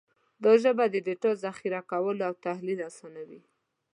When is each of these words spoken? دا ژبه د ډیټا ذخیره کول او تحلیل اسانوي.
دا 0.43 0.51
ژبه 0.63 0.85
د 0.89 0.95
ډیټا 1.05 1.31
ذخیره 1.43 1.81
کول 1.91 2.17
او 2.27 2.33
تحلیل 2.45 2.79
اسانوي. 2.89 3.41